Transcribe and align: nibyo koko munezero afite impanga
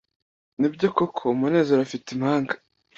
nibyo 0.59 0.87
koko 0.97 1.23
munezero 1.39 1.79
afite 1.83 2.07
impanga 2.15 2.53